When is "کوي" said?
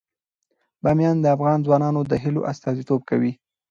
3.09-3.31